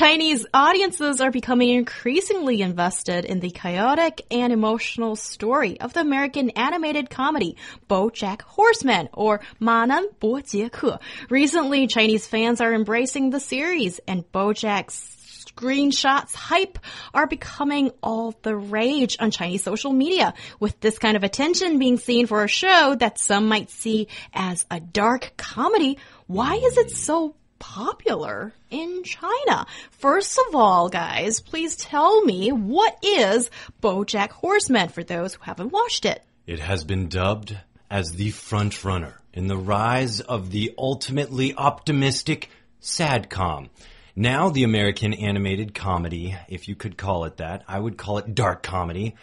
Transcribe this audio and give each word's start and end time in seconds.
Chinese 0.00 0.46
audiences 0.54 1.20
are 1.20 1.30
becoming 1.30 1.68
increasingly 1.68 2.62
invested 2.62 3.26
in 3.26 3.38
the 3.40 3.50
chaotic 3.50 4.24
and 4.30 4.50
emotional 4.50 5.14
story 5.14 5.78
of 5.78 5.92
the 5.92 6.00
American 6.00 6.48
animated 6.56 7.10
comedy 7.10 7.58
BoJack 7.86 8.40
Horseman 8.40 9.10
or 9.12 9.42
Manan 9.58 10.08
Bo 10.18 10.40
Ke. 10.40 10.98
Recently, 11.28 11.86
Chinese 11.86 12.26
fans 12.26 12.62
are 12.62 12.72
embracing 12.72 13.28
the 13.28 13.40
series 13.40 14.00
and 14.08 14.24
BoJack's 14.32 15.18
screenshots 15.50 16.34
hype 16.34 16.78
are 17.12 17.26
becoming 17.26 17.90
all 18.02 18.34
the 18.40 18.56
rage 18.56 19.18
on 19.20 19.30
Chinese 19.30 19.62
social 19.62 19.92
media, 19.92 20.32
with 20.58 20.80
this 20.80 20.98
kind 20.98 21.18
of 21.18 21.24
attention 21.24 21.78
being 21.78 21.98
seen 21.98 22.26
for 22.26 22.42
a 22.42 22.48
show 22.48 22.94
that 22.94 23.18
some 23.18 23.48
might 23.48 23.68
see 23.68 24.08
as 24.32 24.64
a 24.70 24.80
dark 24.80 25.32
comedy. 25.36 25.98
Why 26.26 26.54
is 26.54 26.78
it 26.78 26.90
so 26.90 27.34
popular 27.60 28.52
in 28.70 29.04
China. 29.04 29.66
First 29.92 30.40
of 30.48 30.56
all, 30.56 30.88
guys, 30.88 31.38
please 31.38 31.76
tell 31.76 32.22
me 32.22 32.50
what 32.50 32.98
is 33.04 33.48
BoJack 33.80 34.30
Horseman 34.30 34.88
for 34.88 35.04
those 35.04 35.34
who 35.34 35.44
haven't 35.44 35.70
watched 35.70 36.04
it. 36.04 36.20
It 36.48 36.58
has 36.58 36.82
been 36.82 37.08
dubbed 37.08 37.56
as 37.88 38.12
the 38.12 38.30
front 38.30 38.84
runner 38.84 39.20
in 39.32 39.46
the 39.46 39.56
rise 39.56 40.20
of 40.20 40.50
the 40.50 40.74
ultimately 40.76 41.54
optimistic 41.54 42.50
sadcom. 42.82 43.68
Now 44.16 44.48
the 44.48 44.64
American 44.64 45.14
animated 45.14 45.74
comedy, 45.74 46.36
if 46.48 46.66
you 46.66 46.74
could 46.74 46.96
call 46.96 47.24
it 47.24 47.36
that, 47.36 47.62
I 47.68 47.78
would 47.78 47.96
call 47.96 48.18
it 48.18 48.34
dark 48.34 48.62
comedy. 48.62 49.14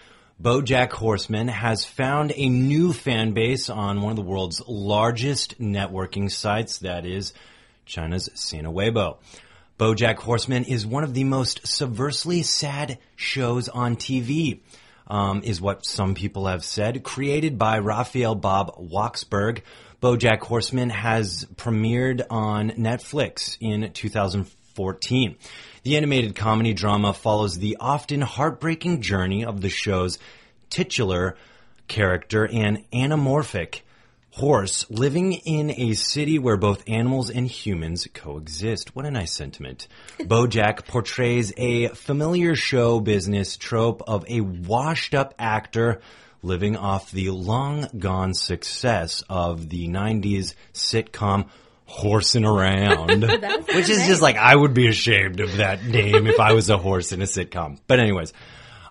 BoJack 0.42 0.92
Horseman 0.92 1.48
has 1.48 1.83
found 1.83 2.31
a 2.36 2.48
new 2.48 2.94
fan 2.94 3.33
base 3.33 3.70
on 3.70 4.02
one 4.02 4.11
of 4.11 4.16
the 4.16 4.22
world's 4.22 4.61
largest 4.67 5.59
networking 5.59 6.31
sites, 6.31 6.78
that 6.80 7.06
is 7.06 7.33
China's 7.88 8.30
Sina 8.33 8.71
Weibo. 8.71 9.17
BoJack 9.80 10.17
Horseman 10.17 10.66
is 10.66 10.85
one 10.85 11.03
of 11.03 11.13
the 11.13 11.23
most 11.23 11.66
subversely 11.66 12.43
sad 12.43 12.97
shows 13.16 13.69
on 13.69 13.95
TV, 13.95 14.59
um, 15.07 15.41
is 15.43 15.61
what 15.61 15.85
some 15.85 16.13
people 16.13 16.47
have 16.47 16.65
said. 16.65 17.03
Created 17.03 17.58
by 17.58 17.80
Raphael 17.80 18.35
Bob 18.35 18.75
Waksberg, 18.77 19.61
BoJack 20.02 20.39
Horseman 20.39 20.89
has 20.89 21.45
premiered 21.55 22.25
on 22.30 22.71
Netflix 22.71 23.58
in 23.61 23.91
2014. 23.93 25.35
The 25.83 25.97
animated 25.97 26.35
comedy 26.35 26.73
drama 26.73 27.13
follows 27.13 27.58
the 27.58 27.77
often 27.80 28.21
heartbreaking 28.21 29.02
journey 29.02 29.45
of 29.45 29.61
the 29.61 29.69
show's 29.69 30.19
titular 30.69 31.38
character 31.88 32.45
and 32.45 32.83
anamorphic 32.91 33.81
horse 34.38 34.85
living 34.91 35.33
in 35.33 35.71
a 35.71 35.93
city 35.93 36.38
where 36.38 36.57
both 36.57 36.88
animals 36.88 37.31
and 37.31 37.47
humans 37.47 38.07
coexist. 38.13 38.95
What 38.95 39.05
a 39.05 39.11
nice 39.11 39.33
sentiment. 39.33 39.88
Bojack 40.19 40.85
portrays 40.85 41.52
a 41.57 41.88
familiar 41.88 42.55
show 42.55 42.99
business 42.99 43.58
trope 43.58 44.03
of 44.05 44.25
a 44.30 44.41
washed 44.41 45.15
up 45.15 45.33
actor 45.39 46.02
living 46.43 46.77
off 46.77 47.09
the 47.09 47.31
long 47.31 47.88
gone 47.97 48.35
success 48.35 49.23
of 49.27 49.69
the 49.69 49.88
90s 49.88 50.53
sitcom 50.71 51.49
horsing 51.86 52.45
around, 52.45 53.23
which 53.73 53.89
is 53.89 54.05
just 54.05 54.21
like, 54.21 54.36
I 54.36 54.55
would 54.55 54.76
be 54.76 54.87
ashamed 54.87 55.39
of 55.39 55.58
that 55.58 55.83
name 55.83 56.27
if 56.27 56.39
I 56.39 56.53
was 56.53 56.70
a 56.70 56.77
horse 56.77 57.11
in 57.11 57.23
a 57.23 57.26
sitcom. 57.26 57.80
But 57.87 57.99
anyways, 57.99 58.33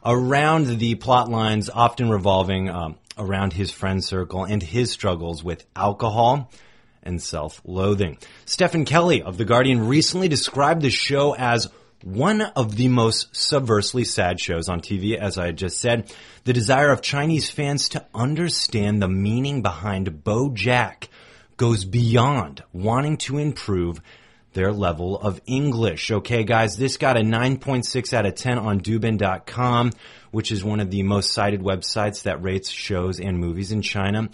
around 0.04 0.78
the 0.78 0.96
plot 0.96 1.28
lines 1.28 1.70
often 1.70 2.10
revolving 2.10 2.68
um, 2.68 2.96
around 3.18 3.52
his 3.52 3.70
friend 3.70 4.04
circle 4.04 4.44
and 4.44 4.62
his 4.62 4.90
struggles 4.90 5.42
with 5.42 5.66
alcohol 5.74 6.50
and 7.02 7.22
self-loathing. 7.22 8.18
Stephen 8.44 8.84
Kelly 8.84 9.22
of 9.22 9.38
The 9.38 9.44
Guardian 9.44 9.86
recently 9.86 10.28
described 10.28 10.82
the 10.82 10.90
show 10.90 11.34
as 11.34 11.68
one 12.02 12.40
of 12.42 12.76
the 12.76 12.88
most 12.88 13.34
subversely 13.34 14.04
sad 14.04 14.40
shows 14.40 14.68
on 14.68 14.80
TV, 14.80 15.16
as 15.16 15.38
I 15.38 15.52
just 15.52 15.80
said. 15.80 16.12
The 16.44 16.52
desire 16.52 16.90
of 16.90 17.02
Chinese 17.02 17.50
fans 17.50 17.88
to 17.90 18.04
understand 18.14 19.00
the 19.00 19.08
meaning 19.08 19.62
behind 19.62 20.22
Bojack 20.24 21.08
goes 21.56 21.84
beyond 21.84 22.62
wanting 22.72 23.16
to 23.16 23.38
improve 23.38 24.00
their 24.52 24.72
level 24.72 25.18
of 25.18 25.40
English. 25.46 26.10
Okay, 26.10 26.44
guys, 26.44 26.76
this 26.76 26.96
got 26.96 27.16
a 27.16 27.20
9.6 27.20 28.12
out 28.12 28.26
of 28.26 28.34
10 28.34 28.58
on 28.58 28.80
Douban.com, 28.80 29.92
which 30.36 30.52
is 30.52 30.62
one 30.62 30.80
of 30.80 30.90
the 30.90 31.02
most 31.02 31.32
cited 31.32 31.62
websites 31.62 32.24
that 32.24 32.42
rates 32.42 32.68
shows 32.68 33.18
and 33.20 33.38
movies 33.38 33.72
in 33.72 33.80
China. 33.80 34.28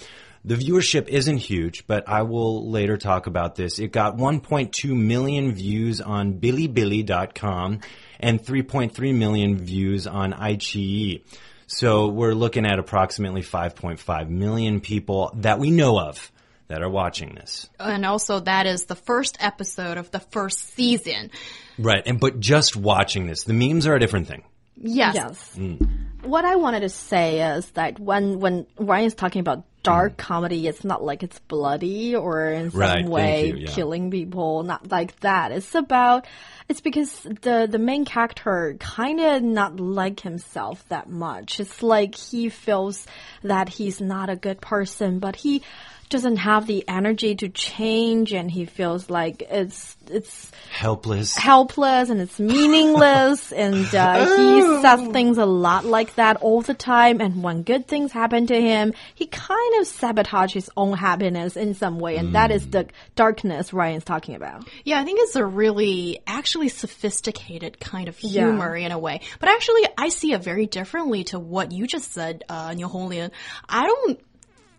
The 0.45 0.57
viewership 0.57 1.07
isn't 1.07 1.37
huge, 1.37 1.87
but 1.87 2.09
I 2.09 2.23
will 2.23 2.69
later 2.69 2.97
talk 2.97 3.29
about 3.29 3.55
this. 3.55 3.79
It 3.79 3.93
got 3.93 4.17
1.2 4.17 4.97
million 4.97 5.53
views 5.53 6.01
on 6.01 6.41
Bilibili.com 6.41 7.83
and 8.19 8.43
3.3 8.43 9.15
million 9.15 9.57
views 9.59 10.09
on 10.09 10.33
iQIYI. 10.33 11.23
So 11.69 12.09
we're 12.09 12.35
looking 12.35 12.67
at 12.67 12.81
approximately 12.81 13.43
5.5 13.43 14.29
million 14.29 14.81
people 14.81 15.31
that 15.37 15.61
we 15.61 15.71
know 15.71 16.01
of 16.01 16.33
that 16.67 16.83
are 16.83 16.91
watching 16.91 17.37
this. 17.37 17.71
And 17.79 18.05
also 18.05 18.41
that 18.41 18.67
is 18.67 18.87
the 18.87 18.97
first 18.97 19.37
episode 19.39 19.99
of 19.99 20.11
the 20.11 20.19
first 20.19 20.75
season. 20.75 21.31
Right. 21.79 22.03
And 22.05 22.19
but 22.19 22.41
just 22.41 22.75
watching 22.75 23.29
this, 23.29 23.45
the 23.45 23.53
memes 23.53 23.87
are 23.87 23.95
a 23.95 24.01
different 24.01 24.27
thing. 24.27 24.43
Yes. 24.77 25.15
Yes. 25.15 25.55
Mm. 25.57 25.89
What 26.25 26.45
I 26.45 26.57
wanted 26.57 26.81
to 26.81 26.89
say 26.89 27.57
is 27.57 27.69
that 27.73 27.99
when 27.99 28.39
when 28.39 28.67
Ryan's 28.79 29.15
talking 29.15 29.41
about 29.41 29.65
dark 29.83 30.15
mm. 30.15 30.19
comedy, 30.19 30.67
it's 30.67 30.85
not 30.85 31.03
like 31.03 31.23
it's 31.23 31.39
bloody 31.41 32.15
or 32.15 32.51
in 32.51 32.71
some 32.71 32.81
Right, 32.81 33.09
way 33.09 33.47
you, 33.49 33.57
yeah. 33.57 33.71
killing 33.71 34.11
people, 34.11 34.63
not 34.63 34.91
like 34.91 35.19
that. 35.21 35.53
It's 35.53 35.75
about 35.75 36.27
it's 36.69 36.81
because 36.81 37.23
the 37.23 37.67
the 37.71 37.79
main 37.79 38.05
character 38.05 38.77
kind 38.79 39.21
of 39.21 39.43
not 39.43 39.81
like 39.81 40.21
himself 40.21 40.85
that 40.89 41.09
much. 41.09 41.61
It's 41.61 41.83
like 41.83 42.15
he 42.15 42.49
feels 42.49 43.07
that 43.43 43.69
he's 43.69 44.01
not 44.01 44.31
a 44.31 44.37
good 44.37 44.61
person, 44.61 45.19
but 45.19 45.37
he 45.37 45.63
doesn't 46.13 46.37
have 46.37 46.67
the 46.67 46.85
energy 46.89 47.35
to 47.35 47.49
change 47.49 48.33
and 48.33 48.51
he 48.51 48.65
feels 48.65 49.11
like 49.11 49.43
it's 49.51 49.97
it's 50.09 50.51
Helpless. 50.71 51.37
helpless 51.37 52.09
and 52.11 52.21
it's 52.21 52.39
meaningless 52.39 53.53
and 53.65 53.93
uh, 53.95 54.25
he 54.37 54.83
says 54.83 55.01
things 55.13 55.39
a 55.39 55.45
lot 55.47 55.85
like 55.85 56.15
that 56.17 56.37
all 56.39 56.61
the 56.63 56.75
time 56.75 57.21
and 57.21 57.43
when 57.43 57.63
good 57.63 57.87
things 57.87 58.13
happen 58.13 58.47
to 58.47 58.61
him 58.61 58.93
he 59.15 59.27
kind 59.27 59.81
of 59.81 59.87
sabotages 59.87 60.53
his 60.53 60.71
own 60.77 60.97
happiness 60.97 61.57
in 61.57 61.75
some 61.75 61.99
way 61.99 62.17
and 62.17 62.35
that 62.35 62.51
is 62.51 62.67
the 62.69 62.87
darkness 63.15 63.73
ryan's 63.73 64.05
talking 64.05 64.35
about 64.35 64.69
Yeah, 64.85 65.01
I 65.01 65.05
think 65.05 65.19
it's 65.23 65.37
a 65.37 65.45
really 65.45 66.21
actually 66.27 66.69
sophisticated 66.69 67.79
kind 67.81 68.09
of 68.09 68.21
Yeah. 68.23 68.47
humor 68.47 68.77
in 68.77 68.93
a 68.93 68.99
way. 68.99 69.21
But 69.41 69.49
actually, 69.49 69.83
I 69.99 70.09
see 70.09 70.33
it 70.33 70.43
very 70.43 70.67
differently 70.67 71.25
to 71.25 71.39
what 71.39 71.73
you 71.73 71.87
just 71.87 72.13
said, 72.13 72.45
uh, 72.49 72.73
Niu 72.75 72.89
Honglin. 72.89 73.31
I 73.69 73.87
don't 73.87 74.21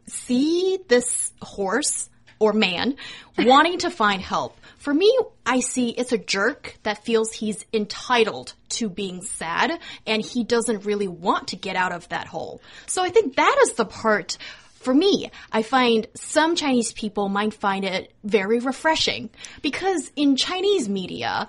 see 0.08 0.80
this 0.88 1.34
horse 1.42 2.10
or 2.40 2.54
man 2.54 2.96
wanting 3.38 3.80
to 3.80 3.90
find 3.90 4.22
help. 4.22 4.58
For 4.78 4.94
me, 4.94 5.18
I 5.46 5.62
see 5.62 5.90
it's 5.90 6.12
a 6.12 6.18
jerk 6.18 6.78
that 6.84 7.06
feels 7.06 7.32
he's 7.32 7.66
entitled 7.72 8.54
to 8.70 8.90
being 8.90 9.22
sad 9.22 9.80
and 10.06 10.22
he 10.22 10.44
doesn't 10.44 10.86
really 10.86 11.08
want 11.08 11.50
to 11.50 11.56
get 11.56 11.78
out 11.78 11.94
of 11.94 12.10
that 12.10 12.28
hole. 12.28 12.62
So 12.86 13.02
I 13.02 13.10
think 13.10 13.36
that 13.38 13.58
is 13.64 13.74
the 13.74 13.86
part 13.86 14.38
for 14.84 14.94
me, 14.94 15.32
I 15.50 15.62
find 15.62 16.08
some 16.14 16.58
Chinese 16.58 16.92
people 16.92 17.30
might 17.30 17.54
find 17.54 17.86
it 17.86 18.12
very 18.26 18.60
refreshing 18.60 19.30
because 19.62 20.12
in 20.18 20.36
Chinese 20.36 20.90
media, 20.90 21.48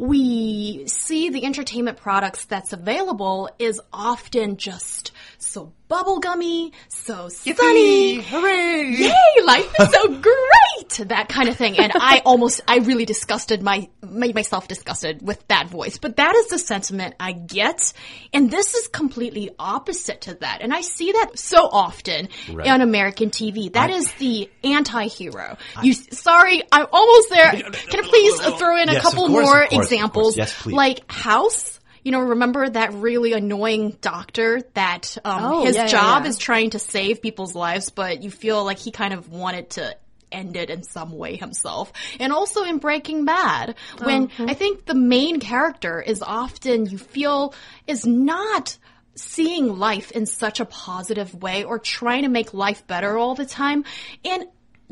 we 0.00 0.84
see 0.86 1.28
the 1.28 1.44
entertainment 1.44 1.98
products 1.98 2.46
that's 2.46 2.72
available 2.72 3.50
is 3.58 3.78
often 3.92 4.56
just 4.56 5.12
so 5.36 5.74
bubblegummy, 5.90 6.72
so 6.88 7.28
sunny. 7.28 8.14
Hooray! 8.20 8.94
Yay, 8.96 9.44
life 9.44 9.74
is 9.78 9.90
so 9.90 10.08
great! 10.08 11.08
That 11.08 11.28
kind 11.28 11.48
of 11.48 11.56
thing. 11.56 11.78
And 11.78 11.92
I 11.94 12.22
almost, 12.24 12.62
I 12.66 12.78
really 12.78 13.04
disgusted 13.04 13.62
my, 13.62 13.88
made 14.02 14.34
myself 14.34 14.68
disgusted 14.68 15.20
with 15.20 15.46
that 15.48 15.68
voice. 15.68 15.98
But 15.98 16.16
that 16.16 16.34
is 16.34 16.48
the 16.48 16.58
sentiment 16.58 17.14
I 17.20 17.32
get. 17.32 17.92
And 18.32 18.50
this 18.50 18.74
is 18.74 18.86
completely 18.88 19.50
opposite 19.58 20.22
to 20.22 20.34
that. 20.36 20.58
And 20.62 20.72
I 20.72 20.80
see 20.80 21.12
that 21.12 21.38
so 21.38 21.68
often 21.70 22.28
Right. 22.52 22.68
on 22.68 22.80
American 22.80 23.30
TV. 23.30 23.72
That 23.72 23.90
is 23.90 24.10
the 24.14 24.48
anti-hero. 24.64 25.56
You, 25.82 25.92
sorry, 25.92 26.62
I'm 26.72 26.86
almost 26.92 27.30
there. 27.30 27.50
Can 27.52 28.04
I 28.04 28.08
please 28.08 28.40
throw 28.58 28.76
in 28.80 28.88
a 28.88 28.92
Yes, 28.92 29.02
couple 29.02 29.26
course, 29.26 29.44
more 29.44 29.62
of 29.64 29.70
course, 29.70 29.86
of 29.86 29.89
examples? 29.92 30.36
Yes, 30.36 30.54
please. 30.62 30.74
Like 30.74 31.10
House. 31.10 31.78
you 32.02 32.12
know, 32.12 32.20
remember 32.20 32.68
that 32.68 32.92
really 32.94 33.32
annoying 33.34 33.96
doctor 34.00 34.60
that 34.74 35.16
um, 35.24 35.44
Oh, 35.44 35.64
his 35.64 35.76
yeah, 35.76 35.82
yeah, 35.82 35.88
job 35.88 36.22
yeah. 36.24 36.30
is 36.30 36.38
trying 36.38 36.70
to 36.70 36.78
save 36.78 37.20
people's 37.22 37.54
lives, 37.54 37.90
but 37.90 38.22
you 38.22 38.30
feel 38.30 38.64
like 38.64 38.78
he 38.78 38.90
kind 38.90 39.12
of 39.12 39.28
wanted 39.28 39.70
to 39.70 39.96
end 40.32 40.56
it 40.56 40.70
in 40.70 40.82
some 40.84 41.10
way 41.12 41.36
himself. 41.36 41.92
And 42.20 42.32
also 42.32 42.62
in 42.64 42.78
Breaking 42.78 43.24
Bad, 43.24 43.74
when 44.02 44.28
Mm-hmm. 44.28 44.48
I 44.48 44.54
think 44.54 44.86
the 44.86 44.94
main 44.94 45.40
character 45.40 46.00
is 46.00 46.22
often, 46.22 46.86
you 46.86 46.98
feel, 46.98 47.52
is 47.86 48.06
not 48.06 48.78
seeing 49.16 49.76
life 49.78 50.12
in 50.12 50.24
such 50.26 50.60
a 50.60 50.64
positive 50.64 51.34
way 51.34 51.64
or 51.64 51.78
trying 51.80 52.22
to 52.22 52.28
make 52.28 52.54
life 52.54 52.86
better 52.86 53.18
all 53.18 53.34
the 53.34 53.44
time. 53.44 53.84
And 54.24 54.44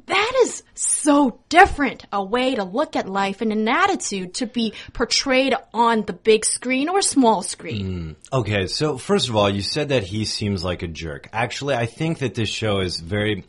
that 0.09 0.33
is 0.43 0.63
so 0.75 1.41
different 1.49 2.05
a 2.13 2.23
way 2.23 2.55
to 2.55 2.65
look 2.65 2.97
at 2.97 3.09
life 3.09 3.41
and 3.41 3.53
an 3.53 3.69
attitude 3.69 4.35
to 4.35 4.47
be 4.47 4.73
portrayed 4.93 5.55
on 5.73 6.03
the 6.03 6.13
big 6.13 6.45
screen 6.45 6.89
or 6.89 7.03
small 7.03 7.43
screen. 7.43 8.17
Hmm. 8.31 8.37
Okay, 8.39 8.67
so 8.67 8.99
first 8.99 9.29
of 9.29 9.37
all, 9.37 9.49
you 9.49 9.63
said 9.63 9.91
that 9.91 10.03
he 10.03 10.25
seems 10.25 10.65
like 10.65 10.83
a 10.83 10.89
jerk. 10.89 11.29
Actually, 11.33 11.75
I 11.75 11.87
think 11.87 12.19
that 12.19 12.35
this 12.35 12.49
show 12.49 12.81
is 12.81 13.01
very 13.01 13.45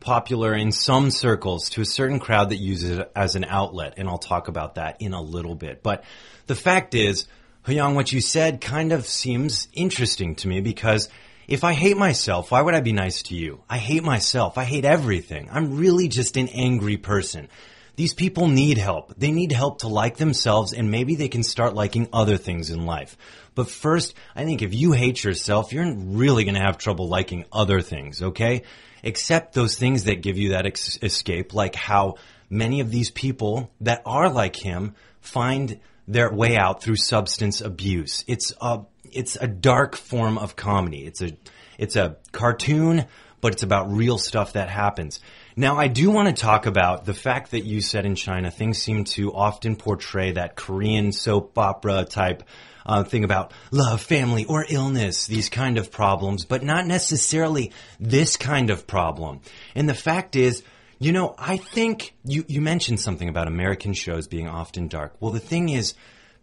popular 0.00 0.54
in 0.54 0.72
some 0.72 1.10
circles 1.10 1.70
to 1.70 1.80
a 1.80 1.84
certain 1.84 2.18
crowd 2.18 2.50
that 2.50 2.56
uses 2.56 2.98
it 2.98 3.12
as 3.14 3.36
an 3.36 3.44
outlet, 3.44 3.94
and 3.96 4.08
I'll 4.08 4.18
talk 4.18 4.48
about 4.48 4.74
that 4.74 5.00
in 5.00 5.14
a 5.14 5.22
little 5.22 5.54
bit. 5.54 5.82
But 5.82 6.04
the 6.46 6.54
fact 6.54 6.94
is, 6.94 7.26
Hu 7.62 7.72
Yang, 7.72 7.94
what 7.94 8.12
you 8.12 8.20
said 8.20 8.60
kind 8.60 8.92
of 8.92 9.06
seems 9.06 9.68
interesting 9.72 10.34
to 10.36 10.48
me 10.48 10.60
because 10.60 11.08
if 11.48 11.64
I 11.64 11.72
hate 11.72 11.96
myself, 11.96 12.50
why 12.50 12.62
would 12.62 12.74
I 12.74 12.80
be 12.80 12.92
nice 12.92 13.22
to 13.24 13.34
you? 13.34 13.62
I 13.68 13.78
hate 13.78 14.04
myself. 14.04 14.58
I 14.58 14.64
hate 14.64 14.84
everything. 14.84 15.48
I'm 15.50 15.76
really 15.76 16.08
just 16.08 16.36
an 16.36 16.48
angry 16.48 16.96
person. 16.96 17.48
These 17.96 18.14
people 18.14 18.48
need 18.48 18.78
help. 18.78 19.14
They 19.18 19.32
need 19.32 19.52
help 19.52 19.80
to 19.80 19.88
like 19.88 20.16
themselves 20.16 20.72
and 20.72 20.90
maybe 20.90 21.14
they 21.14 21.28
can 21.28 21.42
start 21.42 21.74
liking 21.74 22.08
other 22.12 22.38
things 22.38 22.70
in 22.70 22.86
life. 22.86 23.16
But 23.54 23.68
first, 23.68 24.14
I 24.34 24.44
think 24.44 24.62
if 24.62 24.72
you 24.72 24.92
hate 24.92 25.22
yourself, 25.22 25.72
you're 25.72 25.94
really 25.94 26.44
going 26.44 26.54
to 26.54 26.60
have 26.60 26.78
trouble 26.78 27.08
liking 27.08 27.44
other 27.52 27.82
things, 27.82 28.22
okay? 28.22 28.62
Except 29.02 29.52
those 29.52 29.76
things 29.76 30.04
that 30.04 30.22
give 30.22 30.38
you 30.38 30.50
that 30.50 30.64
ex- 30.64 30.98
escape, 31.02 31.52
like 31.52 31.74
how 31.74 32.14
many 32.48 32.80
of 32.80 32.90
these 32.90 33.10
people 33.10 33.70
that 33.82 34.02
are 34.06 34.30
like 34.30 34.56
him 34.56 34.94
find 35.20 35.80
their 36.08 36.32
way 36.32 36.56
out 36.56 36.82
through 36.82 36.96
substance 36.96 37.60
abuse. 37.60 38.24
It's 38.26 38.52
a, 38.60 38.80
it's 39.12 39.36
a 39.36 39.46
dark 39.46 39.96
form 39.96 40.38
of 40.38 40.56
comedy. 40.56 41.04
It's 41.06 41.22
a, 41.22 41.36
it's 41.78 41.96
a 41.96 42.16
cartoon, 42.32 43.06
but 43.40 43.52
it's 43.52 43.62
about 43.62 43.90
real 43.92 44.18
stuff 44.18 44.54
that 44.54 44.68
happens. 44.68 45.20
Now, 45.56 45.76
I 45.76 45.88
do 45.88 46.10
want 46.10 46.34
to 46.34 46.40
talk 46.40 46.66
about 46.66 47.04
the 47.04 47.12
fact 47.14 47.50
that 47.50 47.64
you 47.64 47.80
said 47.80 48.06
in 48.06 48.14
China 48.14 48.50
things 48.50 48.78
seem 48.78 49.04
to 49.04 49.34
often 49.34 49.76
portray 49.76 50.32
that 50.32 50.56
Korean 50.56 51.12
soap 51.12 51.58
opera 51.58 52.04
type 52.04 52.44
uh, 52.86 53.04
thing 53.04 53.24
about 53.24 53.52
love, 53.70 54.00
family, 54.00 54.44
or 54.44 54.64
illness, 54.68 55.26
these 55.26 55.48
kind 55.48 55.78
of 55.78 55.90
problems, 55.90 56.44
but 56.44 56.62
not 56.62 56.86
necessarily 56.86 57.72
this 58.00 58.36
kind 58.36 58.70
of 58.70 58.86
problem. 58.86 59.40
And 59.74 59.88
the 59.88 59.94
fact 59.94 60.36
is, 60.36 60.62
you 60.98 61.12
know, 61.12 61.34
I 61.36 61.56
think 61.56 62.14
you, 62.24 62.44
you 62.48 62.60
mentioned 62.60 63.00
something 63.00 63.28
about 63.28 63.48
American 63.48 63.92
shows 63.92 64.28
being 64.28 64.48
often 64.48 64.88
dark. 64.88 65.14
Well, 65.20 65.32
the 65.32 65.40
thing 65.40 65.68
is, 65.68 65.94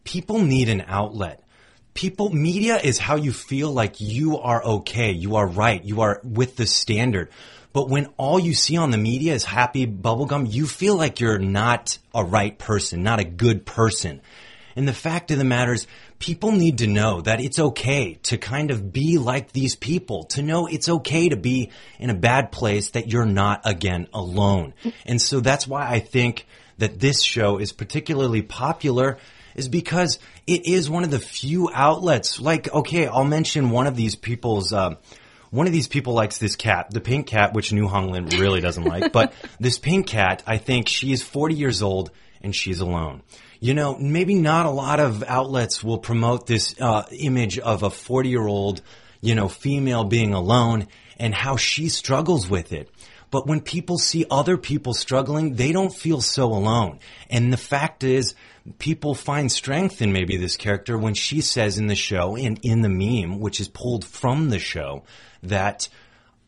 people 0.03 0.39
need 0.39 0.69
an 0.69 0.83
outlet. 0.87 1.43
People, 1.93 2.29
media 2.29 2.77
is 2.77 2.97
how 2.97 3.15
you 3.15 3.33
feel 3.33 3.71
like 3.71 3.99
you 3.99 4.37
are 4.37 4.63
okay, 4.63 5.11
you 5.11 5.35
are 5.35 5.47
right, 5.47 5.83
you 5.83 6.01
are 6.01 6.21
with 6.23 6.55
the 6.55 6.65
standard. 6.65 7.29
But 7.73 7.89
when 7.89 8.07
all 8.17 8.39
you 8.39 8.53
see 8.53 8.77
on 8.77 8.91
the 8.91 8.97
media 8.97 9.33
is 9.33 9.43
happy 9.43 9.85
bubblegum, 9.85 10.51
you 10.51 10.65
feel 10.65 10.95
like 10.95 11.19
you're 11.19 11.39
not 11.39 11.97
a 12.13 12.23
right 12.23 12.57
person, 12.57 13.03
not 13.03 13.19
a 13.19 13.25
good 13.25 13.65
person. 13.65 14.21
And 14.75 14.87
the 14.87 14.93
fact 14.93 15.29
of 15.31 15.37
the 15.37 15.43
matter 15.43 15.73
is, 15.73 15.87
people 16.19 16.51
need 16.51 16.77
to 16.79 16.87
know 16.87 17.21
that 17.21 17.41
it's 17.41 17.59
okay 17.59 18.19
to 18.23 18.37
kind 18.37 18.71
of 18.71 18.93
be 18.93 19.17
like 19.17 19.51
these 19.51 19.75
people, 19.75 20.23
to 20.25 20.41
know 20.41 20.67
it's 20.67 20.87
okay 20.89 21.29
to 21.29 21.35
be 21.35 21.71
in 21.97 22.09
a 22.09 22.15
bad 22.15 22.51
place, 22.51 22.91
that 22.91 23.11
you're 23.11 23.25
not, 23.25 23.61
again, 23.65 24.07
alone. 24.13 24.73
And 25.05 25.21
so 25.21 25.39
that's 25.39 25.67
why 25.67 25.89
I 25.89 25.99
think 25.99 26.45
that 26.77 26.99
this 26.99 27.21
show 27.21 27.57
is 27.57 27.73
particularly 27.73 28.41
popular 28.41 29.17
is 29.55 29.67
because 29.67 30.19
it 30.47 30.67
is 30.67 30.89
one 30.89 31.03
of 31.03 31.11
the 31.11 31.19
few 31.19 31.69
outlets. 31.73 32.39
Like, 32.39 32.73
okay, 32.73 33.07
I'll 33.07 33.25
mention 33.25 33.69
one 33.69 33.87
of 33.87 33.95
these 33.95 34.15
people's, 34.15 34.73
uh, 34.73 34.95
one 35.51 35.67
of 35.67 35.73
these 35.73 35.87
people 35.87 36.13
likes 36.13 36.37
this 36.37 36.55
cat, 36.55 36.91
the 36.91 37.01
pink 37.01 37.27
cat, 37.27 37.53
which 37.53 37.73
Niu 37.73 37.87
Honglin 37.87 38.39
really 38.39 38.61
doesn't 38.61 38.83
like. 38.83 39.11
But 39.19 39.33
this 39.59 39.79
pink 39.79 40.07
cat, 40.07 40.43
I 40.45 40.57
think 40.57 40.87
she 40.87 41.11
is 41.11 41.23
40 41.23 41.55
years 41.55 41.81
old 41.81 42.11
and 42.41 42.55
she's 42.55 42.79
alone. 42.79 43.23
You 43.59 43.73
know, 43.73 43.97
maybe 43.97 44.35
not 44.35 44.65
a 44.65 44.71
lot 44.71 44.99
of 44.99 45.23
outlets 45.23 45.83
will 45.83 45.97
promote 45.97 46.47
this 46.47 46.75
uh, 46.79 47.03
image 47.11 47.59
of 47.59 47.83
a 47.83 47.89
40 47.89 48.29
year 48.29 48.47
old, 48.47 48.81
you 49.21 49.35
know, 49.35 49.49
female 49.49 50.05
being 50.05 50.33
alone 50.33 50.87
and 51.17 51.35
how 51.35 51.57
she 51.57 51.89
struggles 51.89 52.49
with 52.49 52.71
it. 52.71 52.89
But 53.31 53.47
when 53.47 53.61
people 53.61 53.97
see 53.97 54.25
other 54.31 54.57
people 54.57 54.93
struggling, 54.93 55.55
they 55.55 55.71
don't 55.71 55.93
feel 55.93 56.21
so 56.21 56.45
alone. 56.45 56.99
And 57.29 57.53
the 57.53 57.57
fact 57.57 58.03
is, 58.03 58.33
people 58.79 59.13
find 59.13 59.51
strength 59.51 60.01
in 60.01 60.11
maybe 60.11 60.37
this 60.37 60.57
character 60.57 60.97
when 60.97 61.13
she 61.13 61.41
says 61.41 61.77
in 61.77 61.87
the 61.87 61.95
show 61.95 62.35
and 62.35 62.59
in 62.63 62.81
the 62.81 62.89
meme, 62.89 63.39
which 63.39 63.59
is 63.59 63.67
pulled 63.67 64.03
from 64.03 64.49
the 64.49 64.59
show, 64.59 65.03
that 65.43 65.89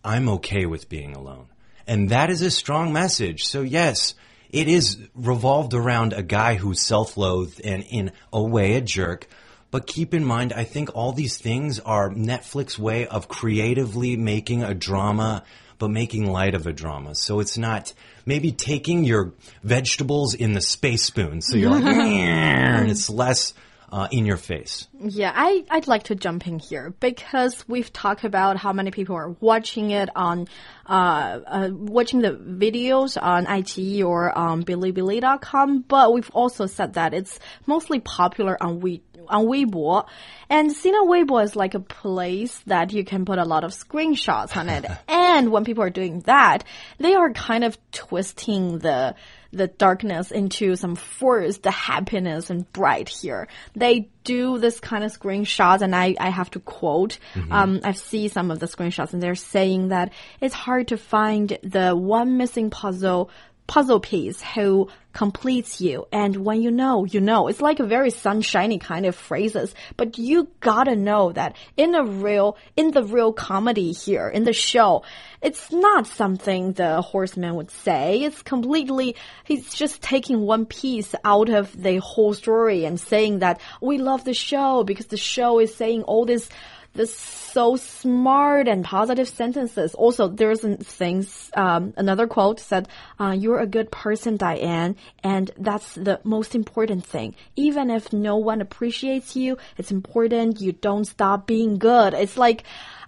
I'm 0.03 0.27
okay 0.29 0.65
with 0.65 0.89
being 0.89 1.15
alone. 1.15 1.47
And 1.85 2.09
that 2.09 2.29
is 2.29 2.41
a 2.41 2.51
strong 2.51 2.93
message. 2.93 3.45
So 3.45 3.61
yes, 3.61 4.15
it 4.49 4.67
is 4.67 4.97
revolved 5.15 5.73
around 5.73 6.13
a 6.13 6.23
guy 6.23 6.55
who's 6.55 6.81
self-loathed 6.81 7.61
and 7.63 7.83
in 7.89 8.11
a 8.33 8.41
way 8.41 8.75
a 8.75 8.81
jerk. 8.81 9.27
But 9.69 9.87
keep 9.87 10.13
in 10.13 10.25
mind, 10.25 10.51
I 10.51 10.65
think 10.65 10.89
all 10.93 11.13
these 11.13 11.37
things 11.37 11.79
are 11.79 12.09
Netflix 12.09 12.77
way 12.77 13.07
of 13.07 13.29
creatively 13.29 14.17
making 14.17 14.63
a 14.63 14.73
drama, 14.73 15.43
but 15.81 15.89
making 15.89 16.31
light 16.31 16.53
of 16.53 16.67
a 16.67 16.71
drama. 16.71 17.15
So 17.15 17.39
it's 17.39 17.57
not 17.57 17.91
maybe 18.23 18.51
taking 18.51 19.03
your 19.03 19.33
vegetables 19.63 20.35
in 20.35 20.53
the 20.53 20.61
space 20.61 21.03
spoon. 21.03 21.41
So 21.41 21.57
you're 21.57 21.71
like, 21.71 21.83
and 21.85 22.91
it's 22.91 23.09
less 23.09 23.55
uh, 23.91 24.07
in 24.11 24.27
your 24.27 24.37
face. 24.37 24.87
Yeah, 24.99 25.33
I, 25.35 25.65
I'd 25.71 25.87
like 25.87 26.03
to 26.03 26.15
jump 26.15 26.45
in 26.45 26.59
here 26.59 26.93
because 26.99 27.67
we've 27.67 27.91
talked 27.91 28.23
about 28.23 28.57
how 28.57 28.73
many 28.73 28.91
people 28.91 29.15
are 29.15 29.29
watching 29.41 29.89
it 29.89 30.09
on, 30.15 30.47
uh, 30.85 31.39
uh, 31.45 31.69
watching 31.71 32.21
the 32.21 32.31
videos 32.31 33.21
on 33.21 33.47
iQIYI 33.47 34.05
or 34.05 34.37
on 34.37 34.63
Bilibili.com, 34.63 35.81
but 35.81 36.13
we've 36.13 36.29
also 36.29 36.67
said 36.67 36.93
that 36.93 37.15
it's 37.15 37.39
mostly 37.65 37.99
popular 37.99 38.55
on 38.61 38.81
we 38.81 39.01
on 39.27 39.45
Weibo. 39.45 40.07
And 40.49 40.71
Sina 40.71 41.03
Weibo 41.03 41.43
is 41.43 41.55
like 41.55 41.73
a 41.73 41.79
place 41.79 42.59
that 42.67 42.93
you 42.93 43.03
can 43.03 43.25
put 43.25 43.39
a 43.39 43.45
lot 43.45 43.63
of 43.63 43.71
screenshots 43.71 44.55
on 44.55 44.69
it. 44.69 44.85
and 45.07 45.51
when 45.51 45.65
people 45.65 45.83
are 45.83 45.89
doing 45.89 46.21
that, 46.21 46.63
they 46.97 47.15
are 47.15 47.31
kind 47.31 47.63
of 47.63 47.77
twisting 47.91 48.79
the 48.79 49.15
the 49.53 49.67
darkness 49.67 50.31
into 50.31 50.75
some 50.75 50.95
forced 50.95 51.65
happiness 51.65 52.49
and 52.49 52.71
bright 52.71 53.09
here. 53.09 53.47
They 53.75 54.09
do 54.23 54.57
this 54.57 54.79
kind 54.79 55.03
of 55.03 55.11
screenshots 55.11 55.81
and 55.81 55.95
I, 55.95 56.15
I 56.19 56.29
have 56.29 56.51
to 56.51 56.59
quote, 56.59 57.19
um, 57.49 57.81
I've 57.83 57.97
seen 57.97 58.29
some 58.29 58.51
of 58.51 58.59
the 58.59 58.65
screenshots 58.65 59.13
and 59.13 59.21
they're 59.21 59.35
saying 59.35 59.89
that 59.89 60.13
it's 60.39 60.55
hard 60.55 60.89
to 60.89 60.97
find 60.97 61.57
the 61.63 61.95
one 61.95 62.37
missing 62.37 62.69
puzzle 62.69 63.29
puzzle 63.71 64.01
piece 64.01 64.41
who 64.41 64.89
completes 65.13 65.79
you. 65.79 66.05
And 66.11 66.35
when 66.43 66.61
you 66.61 66.71
know, 66.71 67.05
you 67.05 67.21
know. 67.21 67.47
It's 67.47 67.61
like 67.61 67.79
a 67.79 67.85
very 67.85 68.09
sunshiny 68.09 68.79
kind 68.79 69.05
of 69.05 69.15
phrases, 69.15 69.73
but 69.95 70.17
you 70.17 70.49
gotta 70.59 70.93
know 70.93 71.31
that 71.31 71.55
in 71.77 71.95
a 71.95 72.03
real, 72.03 72.57
in 72.75 72.91
the 72.91 73.05
real 73.05 73.31
comedy 73.31 73.93
here, 73.93 74.27
in 74.27 74.43
the 74.43 74.51
show, 74.51 75.03
it's 75.41 75.71
not 75.71 76.05
something 76.05 76.73
the 76.73 77.01
horseman 77.01 77.55
would 77.55 77.71
say. 77.71 78.23
It's 78.23 78.41
completely, 78.41 79.15
he's 79.45 79.73
just 79.73 80.01
taking 80.01 80.41
one 80.41 80.65
piece 80.65 81.15
out 81.23 81.47
of 81.47 81.71
the 81.81 81.95
whole 81.99 82.33
story 82.33 82.83
and 82.83 82.99
saying 82.99 83.39
that 83.39 83.61
we 83.79 83.99
love 83.99 84.25
the 84.25 84.33
show 84.33 84.83
because 84.83 85.05
the 85.05 85.15
show 85.15 85.59
is 85.59 85.73
saying 85.73 86.03
all 86.03 86.25
this 86.25 86.49
this 86.93 87.15
so 87.15 87.75
smart 87.75 88.67
and 88.67 88.83
positive 88.83 89.27
sentences. 89.27 89.93
Also, 89.95 90.27
there's 90.27 90.61
things. 90.61 91.49
Um, 91.53 91.93
another 91.97 92.27
quote 92.27 92.59
said, 92.59 92.87
uh, 93.19 93.35
"You're 93.37 93.59
a 93.59 93.67
good 93.67 93.91
person, 93.91 94.37
Diane, 94.37 94.95
and 95.23 95.51
that's 95.57 95.95
the 95.95 96.19
most 96.23 96.55
important 96.55 97.05
thing. 97.05 97.35
Even 97.55 97.89
if 97.89 98.11
no 98.11 98.37
one 98.37 98.61
appreciates 98.61 99.35
you, 99.35 99.57
it's 99.77 99.91
important 99.91 100.61
you 100.61 100.71
don't 100.71 101.05
stop 101.05 101.47
being 101.47 101.77
good." 101.77 102.13
It's 102.13 102.37
like, 102.37 102.63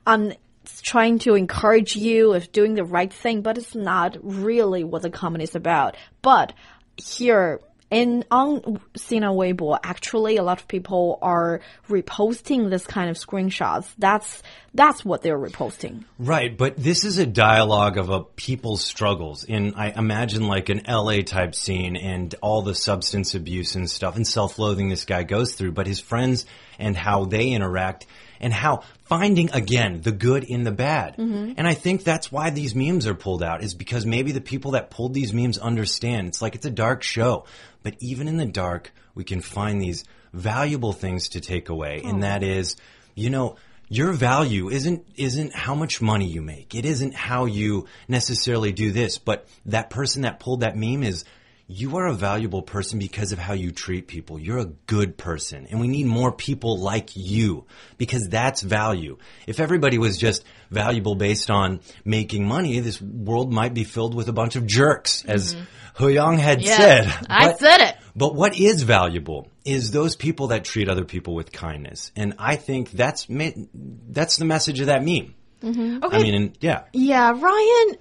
um, 0.06 0.34
trying 0.82 1.20
to 1.20 1.36
encourage 1.36 1.96
you 1.96 2.34
of 2.34 2.52
doing 2.52 2.76
the 2.76 2.86
right 2.86 3.12
thing, 3.12 3.42
but 3.42 3.58
it's 3.58 3.76
not 3.76 4.18
really 4.22 4.84
what 4.84 5.02
the 5.02 5.10
comedy 5.10 5.44
is 5.44 5.56
about. 5.56 5.96
But 6.22 6.54
here 6.96 7.60
And 7.94 8.26
on 8.32 8.82
Sina 8.96 9.28
Weibo, 9.28 9.78
actually, 9.84 10.38
a 10.38 10.44
lot 10.44 10.60
of 10.60 10.68
people 10.68 11.20
are 11.22 11.62
reposting 11.88 12.72
this 12.72 12.88
kind 12.88 13.08
of 13.08 13.18
screenshots. 13.18 13.88
That's 14.00 14.42
that's 14.74 15.06
what 15.06 15.22
they're 15.22 15.38
reposting. 15.38 16.04
Right, 16.18 16.58
but 16.58 16.76
this 16.76 17.06
is 17.06 17.20
a 17.20 17.28
dialogue 17.28 18.00
of 18.00 18.10
a 18.10 18.24
people's 18.24 18.84
struggles 18.84 19.44
in 19.44 19.76
I 19.76 19.92
imagine 19.92 20.48
like 20.48 20.70
an 20.70 20.82
LA 20.88 21.22
type 21.22 21.54
scene 21.54 21.96
and 21.96 22.34
all 22.42 22.64
the 22.64 22.74
substance 22.74 23.36
abuse 23.36 23.76
and 23.76 23.88
stuff 23.88 24.16
and 24.16 24.26
self-loathing 24.26 24.90
this 24.90 25.06
guy 25.06 25.22
goes 25.22 25.54
through, 25.54 25.74
but 25.74 25.86
his 25.86 26.00
friends 26.00 26.48
and 26.80 26.98
how 26.98 27.26
they 27.26 27.50
interact 27.50 28.08
and 28.44 28.54
how 28.54 28.84
finding 29.06 29.50
again 29.52 30.02
the 30.02 30.12
good 30.12 30.44
in 30.44 30.64
the 30.64 30.72
bad. 30.72 31.18
Mm-hmm. 31.18 31.54
And 31.58 31.68
I 31.68 31.74
think 31.74 32.04
that's 32.04 32.32
why 32.32 32.50
these 32.50 32.76
memes 32.76 33.08
are 33.08 33.16
pulled 33.16 33.42
out 33.42 33.64
is 33.64 33.74
because 33.74 34.06
maybe 34.06 34.32
the 34.32 34.42
people 34.42 34.72
that 34.72 34.92
pulled 34.92 35.14
these 35.14 35.34
memes 35.34 35.58
understand. 35.58 36.28
It's 36.28 36.42
like 36.42 36.54
it's 36.54 36.66
a 36.66 36.72
dark 36.72 37.02
show, 37.02 37.46
but 37.82 37.96
even 38.00 38.28
in 38.28 38.38
the 38.38 38.46
dark, 38.46 38.92
we 39.16 39.24
can 39.24 39.42
find 39.42 39.82
these 39.82 40.04
valuable 40.34 40.94
things 40.94 41.30
to 41.30 41.42
take 41.42 41.70
away. 41.70 42.02
And 42.04 42.18
oh. 42.18 42.22
that 42.22 42.44
is, 42.44 42.76
you 43.16 43.30
know, 43.30 43.56
your 43.88 44.12
value 44.12 44.70
isn't 44.70 45.06
isn't 45.16 45.56
how 45.56 45.76
much 45.76 46.02
money 46.02 46.28
you 46.28 46.42
make. 46.42 46.76
It 46.76 46.86
isn't 46.86 47.16
how 47.16 47.46
you 47.46 47.88
necessarily 48.08 48.72
do 48.72 48.92
this, 48.92 49.18
but 49.18 49.48
that 49.68 49.90
person 49.90 50.24
that 50.24 50.40
pulled 50.40 50.62
that 50.62 50.76
meme 50.76 51.04
is 51.04 51.24
you 51.68 51.98
are 51.98 52.08
a 52.08 52.14
valuable 52.14 52.62
person 52.62 53.00
because 53.00 53.32
of 53.32 53.40
how 53.40 53.54
you 53.54 53.72
treat 53.72 54.08
people. 54.08 54.38
You're 54.38 54.60
a 54.60 54.66
good 54.66 55.18
person. 55.18 55.68
And 55.70 55.80
we 55.80 55.88
need 55.88 56.06
more 56.06 56.32
people 56.32 56.78
like 56.80 57.12
you 57.16 57.66
because 57.98 58.28
that's 58.28 58.62
value. 58.62 59.18
If 59.48 59.60
everybody 59.60 59.98
was 59.98 60.18
just 60.18 60.44
valuable 60.70 61.16
based 61.16 61.50
on 61.50 61.80
making 62.04 62.48
money, 62.48 62.80
this 62.82 63.02
world 63.02 63.52
might 63.54 63.74
be 63.74 63.86
filled 63.86 64.14
with 64.14 64.28
a 64.28 64.34
bunch 64.34 64.56
of 64.56 64.68
jerks, 64.68 65.24
as 65.26 65.56
mm-hmm. 65.56 65.64
Hu 66.04 66.10
Yang 66.10 66.38
had 66.40 66.62
Yeah, 66.62 66.78
said. 66.78 67.28
I 67.30 67.48
But- 67.48 67.60
said 67.60 67.82
it. 67.82 67.96
but 68.16 68.36
what 68.36 68.58
is 68.60 68.84
valuable 68.84 69.48
is 69.64 69.92
those 69.92 70.16
people 70.16 70.48
that 70.48 70.66
treat 70.66 70.90
other 70.90 71.06
people 71.06 71.34
with 71.34 71.52
kindness. 71.52 72.12
And 72.16 72.34
I 72.40 72.58
think 72.58 72.92
that's 72.92 73.26
that's 73.30 74.38
the 74.38 74.46
message 74.46 74.80
of 74.82 74.88
that 74.88 75.04
meme. 75.04 75.34
Mm-hmm. 75.64 76.04
Okay. 76.04 76.18
I 76.18 76.22
mean, 76.22 76.36
and, 76.36 76.58
yeah. 76.60 76.84
Yeah, 76.92 77.32
Ryan, 77.32 77.96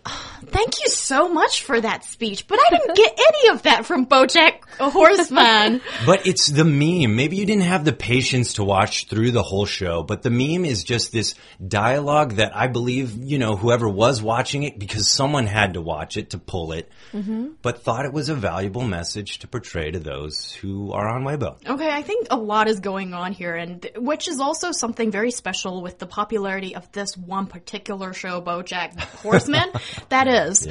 thank 0.47 0.83
you 0.83 0.89
so 0.89 1.29
much 1.29 1.63
for 1.63 1.81
that 1.81 2.05
speech, 2.05 2.49
but 2.49 2.59
I 2.59 2.77
didn't 2.77 2.97
get 2.97 3.13
any 3.13 3.55
of 3.55 3.63
that 3.63 3.87
from 3.87 4.07
Bojack 4.07 4.65
Horseman. 4.79 5.81
But 6.05 6.27
it's 6.27 6.49
the 6.49 6.65
meme. 6.65 7.15
Maybe 7.15 7.37
you 7.37 7.47
didn't 7.47 7.65
have 7.65 7.85
the 7.85 7.93
patience 7.93 8.55
to 8.55 8.65
watch 8.65 9.07
through 9.07 9.31
the 9.31 9.43
whole 9.43 9.67
show, 9.67 10.03
but 10.03 10.23
the 10.23 10.31
meme 10.31 10.65
is 10.65 10.83
just 10.83 11.13
this 11.13 11.35
dialogue 11.67 12.33
that 12.37 12.57
I 12.57 12.67
believe, 12.67 13.17
you 13.23 13.39
know, 13.39 13.55
whoever 13.55 13.89
was 13.89 14.21
watching 14.21 14.65
it, 14.65 14.79
because 14.79 15.09
someone 15.09 15.47
had 15.47 15.75
to 15.75 15.81
watch 15.81 16.17
it 16.17 16.31
to 16.31 16.39
pull 16.39 16.73
it, 16.73 16.91
mm-hmm. 17.13 17.51
but 17.63 17.85
thought 17.85 18.05
it 18.05 18.13
was 18.13 18.29
a 18.29 18.35
valuable 18.35 18.83
message 18.83 19.39
to 19.41 19.49
portray 19.49 19.93
to 19.93 20.01
those 20.01 20.51
who 20.53 20.93
are 20.93 21.09
on 21.09 21.23
Weibo. 21.23 21.57
Okay, 21.65 21.91
I 21.91 22.03
think 22.03 22.27
a 22.31 22.37
lot 22.37 22.67
is 22.67 22.81
going 22.81 23.15
on 23.15 23.33
here, 23.33 23.55
and 23.55 23.89
which 23.97 24.27
is 24.27 24.41
also 24.41 24.73
something 24.73 25.13
very 25.13 25.31
special 25.31 25.83
with 25.83 25.99
the 25.99 26.07
popularity 26.07 26.75
of 26.75 26.91
this 26.91 27.17
one 27.17 27.47
particular 27.53 28.13
show, 28.13 28.41
BoJack 28.41 28.99
Horseman. 28.99 29.71
that 30.09 30.27
is, 30.27 30.67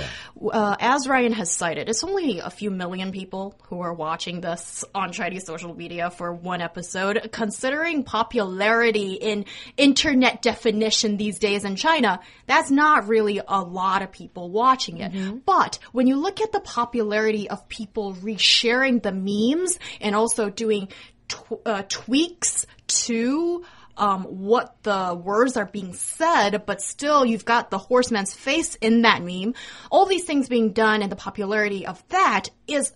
uh, 0.52 0.76
as 0.80 1.08
Ryan 1.08 1.32
has 1.34 1.52
cited, 1.52 1.88
it's 1.88 2.04
only 2.04 2.40
a 2.40 2.50
few 2.50 2.72
million 2.72 3.12
people 3.12 3.56
who 3.68 3.82
are 3.82 3.94
watching 3.94 4.42
this 4.42 4.84
on 4.94 5.14
Chinese 5.14 5.46
social 5.46 5.74
media 5.74 6.10
for 6.10 6.34
one 6.34 6.60
episode. 6.60 7.30
Considering 7.32 8.04
popularity 8.04 9.14
in 9.14 9.46
internet 9.78 10.42
definition 10.42 11.18
these 11.18 11.40
days 11.40 11.64
in 11.64 11.76
China, 11.76 12.20
that's 12.48 12.72
not 12.72 13.08
really 13.08 13.40
a 13.48 13.62
lot 13.62 14.02
of 14.02 14.12
people 14.12 14.50
watching 14.50 14.98
it. 14.98 15.46
But 15.46 15.80
when 15.92 16.08
you 16.08 16.16
look 16.18 16.42
at 16.42 16.52
the 16.52 16.60
popularity 16.60 17.50
of 17.50 17.70
people 17.70 18.16
resharing 18.16 19.02
the 19.04 19.12
memes 19.12 19.78
and 20.02 20.16
also 20.16 20.50
doing 20.50 20.90
tw- 21.28 21.62
uh, 21.66 21.84
tweaks 21.88 22.66
to 22.88 23.64
um, 24.02 24.24
what 24.24 24.76
the 24.82 25.14
words 25.14 25.56
are 25.56 25.68
being 25.68 25.94
said, 25.94 26.66
but 26.66 26.82
still 26.82 27.24
you've 27.24 27.46
got 27.46 27.70
the 27.70 27.78
horseman's 27.78 28.34
face 28.34 28.74
in 28.82 29.04
that 29.04 29.22
meme. 29.22 29.54
All 29.92 30.08
these 30.08 30.24
things 30.24 30.50
being 30.50 30.74
done 30.74 31.04
and 31.04 31.12
the 31.12 31.16
popularity 31.16 31.86
of 31.86 32.04
that 32.10 32.50
is 32.68 32.92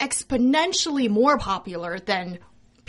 exponentially 0.00 1.08
more 1.08 1.38
popular 1.38 2.00
than 2.00 2.40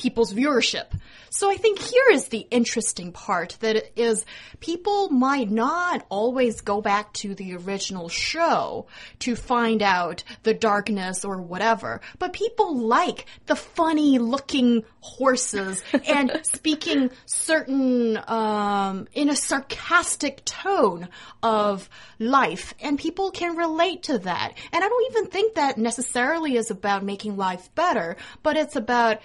people's 0.01 0.33
viewership. 0.33 0.87
So 1.29 1.49
I 1.49 1.55
think 1.55 1.79
here 1.79 2.09
is 2.11 2.27
the 2.27 2.45
interesting 2.51 3.11
part 3.11 3.55
that 3.61 3.97
is 3.97 4.25
people 4.59 5.09
might 5.09 5.49
not 5.49 6.05
always 6.09 6.59
go 6.59 6.81
back 6.81 7.13
to 7.13 7.35
the 7.35 7.55
original 7.55 8.09
show 8.09 8.87
to 9.19 9.35
find 9.35 9.81
out 9.81 10.23
the 10.43 10.53
darkness 10.55 11.23
or 11.23 11.39
whatever, 11.39 12.01
but 12.19 12.33
people 12.33 12.75
like 12.75 13.27
the 13.45 13.55
funny 13.55 14.17
looking 14.17 14.83
horses 14.99 15.83
and 16.07 16.41
speaking 16.43 17.11
certain 17.25 18.19
um, 18.27 19.07
in 19.13 19.29
a 19.29 19.35
sarcastic 19.35 20.43
tone 20.43 21.07
of 21.43 21.87
life 22.19 22.73
and 22.81 22.99
people 22.99 23.31
can 23.31 23.55
relate 23.55 24.03
to 24.03 24.17
that. 24.17 24.53
And 24.73 24.83
I 24.83 24.89
don't 24.89 25.11
even 25.11 25.27
think 25.27 25.55
that 25.55 25.77
necessarily 25.77 26.57
is 26.57 26.71
about 26.71 27.05
making 27.05 27.37
life 27.37 27.73
better, 27.75 28.17
but 28.43 28.57
it's 28.57 28.75
about 28.75 29.19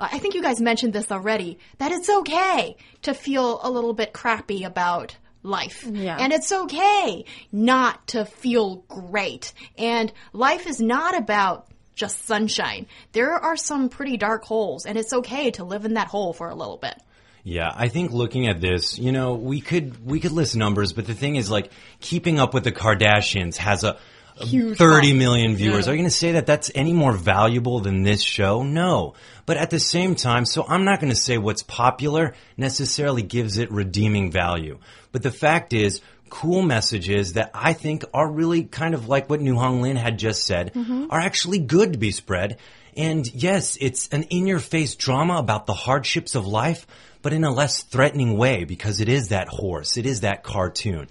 I 0.00 0.18
think 0.18 0.34
you 0.34 0.42
guys 0.42 0.60
mentioned 0.60 0.92
this 0.92 1.12
already, 1.12 1.58
that 1.78 1.92
it's 1.92 2.08
okay 2.08 2.76
to 3.02 3.14
feel 3.14 3.60
a 3.62 3.70
little 3.70 3.92
bit 3.92 4.12
crappy 4.12 4.64
about 4.64 5.16
life. 5.42 5.84
Yeah. 5.84 6.16
And 6.18 6.32
it's 6.32 6.50
okay 6.52 7.24
not 7.52 8.06
to 8.08 8.24
feel 8.24 8.76
great. 8.88 9.52
And 9.76 10.12
life 10.32 10.66
is 10.66 10.80
not 10.80 11.16
about 11.16 11.66
just 11.94 12.24
sunshine. 12.24 12.86
There 13.12 13.32
are 13.32 13.56
some 13.56 13.88
pretty 13.88 14.16
dark 14.16 14.44
holes, 14.44 14.86
and 14.86 14.96
it's 14.96 15.12
okay 15.12 15.50
to 15.52 15.64
live 15.64 15.84
in 15.84 15.94
that 15.94 16.08
hole 16.08 16.32
for 16.32 16.48
a 16.48 16.54
little 16.54 16.78
bit. 16.78 16.94
Yeah, 17.42 17.72
I 17.74 17.88
think 17.88 18.10
looking 18.10 18.48
at 18.48 18.60
this, 18.60 18.98
you 18.98 19.12
know, 19.12 19.34
we 19.34 19.60
could 19.60 20.06
we 20.06 20.20
could 20.20 20.32
list 20.32 20.56
numbers, 20.56 20.92
but 20.92 21.06
the 21.06 21.14
thing 21.14 21.36
is, 21.36 21.50
like, 21.50 21.70
keeping 22.00 22.38
up 22.38 22.52
with 22.52 22.64
the 22.64 22.72
Kardashians 22.72 23.56
has 23.56 23.82
a, 23.82 23.90
a 23.90 23.98
Huge 24.42 24.78
30 24.78 25.10
pop. 25.10 25.18
million 25.18 25.56
viewers. 25.56 25.86
Yeah. 25.86 25.92
Are 25.92 25.94
you 25.94 26.00
going 26.00 26.10
to 26.10 26.16
say 26.16 26.32
that 26.32 26.46
that's 26.46 26.70
any 26.74 26.92
more 26.92 27.12
valuable 27.12 27.80
than 27.80 28.02
this 28.02 28.22
show? 28.22 28.62
No. 28.62 29.14
But 29.46 29.56
at 29.56 29.70
the 29.70 29.80
same 29.80 30.14
time, 30.14 30.44
so 30.44 30.64
I'm 30.68 30.84
not 30.84 31.00
going 31.00 31.12
to 31.12 31.18
say 31.18 31.38
what's 31.38 31.62
popular 31.62 32.34
necessarily 32.56 33.22
gives 33.22 33.58
it 33.58 33.70
redeeming 33.70 34.30
value. 34.30 34.78
But 35.12 35.22
the 35.22 35.32
fact 35.32 35.72
is, 35.72 36.00
cool 36.30 36.62
messages 36.62 37.34
that 37.34 37.50
I 37.52 37.72
think 37.72 38.04
are 38.14 38.30
really 38.30 38.64
kind 38.64 38.94
of 38.94 39.08
like 39.08 39.28
what 39.28 39.40
Niu 39.40 39.56
Hong 39.56 39.82
Lin 39.82 39.96
had 39.96 40.18
just 40.18 40.44
said 40.44 40.72
mm-hmm. 40.72 41.06
are 41.10 41.20
actually 41.20 41.58
good 41.58 41.92
to 41.92 41.98
be 41.98 42.12
spread. 42.12 42.58
And 42.96 43.26
yes, 43.34 43.76
it's 43.80 44.08
an 44.08 44.24
in 44.24 44.46
your 44.46 44.60
face 44.60 44.94
drama 44.94 45.36
about 45.36 45.66
the 45.66 45.74
hardships 45.74 46.34
of 46.34 46.46
life, 46.46 46.86
but 47.22 47.32
in 47.32 47.44
a 47.44 47.52
less 47.52 47.82
threatening 47.82 48.36
way 48.36 48.64
because 48.64 49.00
it 49.00 49.08
is 49.08 49.28
that 49.28 49.48
horse, 49.48 49.96
it 49.96 50.06
is 50.06 50.20
that 50.20 50.42
cartoon. 50.42 51.08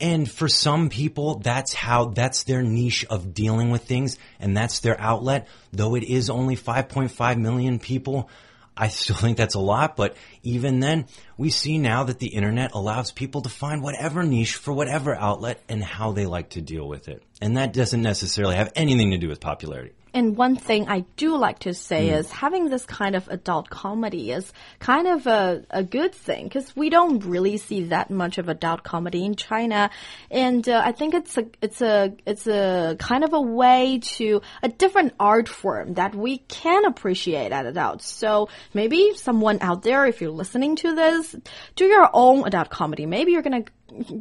And 0.00 0.30
for 0.30 0.48
some 0.48 0.90
people, 0.90 1.38
that's 1.38 1.72
how, 1.72 2.06
that's 2.06 2.44
their 2.44 2.62
niche 2.62 3.06
of 3.08 3.32
dealing 3.32 3.70
with 3.70 3.84
things 3.84 4.18
and 4.38 4.56
that's 4.56 4.80
their 4.80 5.00
outlet. 5.00 5.48
Though 5.72 5.94
it 5.94 6.04
is 6.04 6.28
only 6.28 6.56
5.5 6.56 7.38
million 7.38 7.78
people, 7.78 8.28
I 8.76 8.88
still 8.88 9.16
think 9.20 9.38
that's 9.38 9.54
a 9.54 9.60
lot, 9.60 9.96
but 9.96 10.16
even 10.42 10.80
then, 10.80 11.06
we 11.38 11.50
see 11.50 11.78
now 11.78 12.04
that 12.04 12.18
the 12.18 12.28
internet 12.28 12.72
allows 12.72 13.10
people 13.10 13.42
to 13.42 13.48
find 13.48 13.82
whatever 13.82 14.22
niche 14.22 14.56
for 14.56 14.72
whatever 14.72 15.14
outlet 15.14 15.62
and 15.68 15.82
how 15.82 16.12
they 16.12 16.26
like 16.26 16.50
to 16.50 16.60
deal 16.60 16.86
with 16.86 17.08
it. 17.08 17.22
And 17.40 17.56
that 17.56 17.72
doesn't 17.72 18.02
necessarily 18.02 18.56
have 18.56 18.72
anything 18.76 19.12
to 19.12 19.18
do 19.18 19.28
with 19.28 19.40
popularity. 19.40 19.92
And 20.16 20.34
one 20.34 20.56
thing 20.56 20.88
I 20.88 21.00
do 21.16 21.36
like 21.36 21.58
to 21.58 21.74
say 21.74 22.08
is 22.08 22.32
having 22.32 22.70
this 22.70 22.86
kind 22.86 23.14
of 23.14 23.28
adult 23.28 23.68
comedy 23.68 24.32
is 24.32 24.50
kind 24.78 25.06
of 25.06 25.26
a, 25.26 25.62
a 25.68 25.82
good 25.82 26.14
thing 26.14 26.44
because 26.44 26.74
we 26.74 26.88
don't 26.88 27.22
really 27.22 27.58
see 27.58 27.84
that 27.88 28.10
much 28.10 28.38
of 28.38 28.48
adult 28.48 28.82
comedy 28.82 29.26
in 29.26 29.34
China. 29.34 29.90
And 30.30 30.66
uh, 30.66 30.80
I 30.82 30.92
think 30.92 31.12
it's 31.12 31.36
a, 31.36 31.44
it's 31.60 31.82
a, 31.82 32.14
it's 32.24 32.46
a 32.46 32.96
kind 32.98 33.24
of 33.24 33.34
a 33.34 33.40
way 33.42 34.00
to 34.16 34.40
a 34.62 34.70
different 34.70 35.12
art 35.20 35.50
form 35.50 35.92
that 35.94 36.14
we 36.14 36.38
can 36.38 36.86
appreciate 36.86 37.52
as 37.52 37.66
adults. 37.66 38.08
So 38.10 38.48
maybe 38.72 39.12
someone 39.16 39.58
out 39.60 39.82
there, 39.82 40.06
if 40.06 40.22
you're 40.22 40.30
listening 40.30 40.76
to 40.76 40.94
this, 40.94 41.36
do 41.74 41.84
your 41.84 42.08
own 42.14 42.46
adult 42.46 42.70
comedy. 42.70 43.04
Maybe 43.04 43.32
you're 43.32 43.42
going 43.42 43.64
to 43.64 43.70